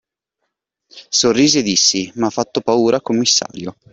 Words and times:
Sorrise 1.19 1.59
e 1.59 1.61
disse: 1.61 2.11
M'ha 2.15 2.31
fatto 2.31 2.61
paura, 2.61 3.01
commissario! 3.01 3.77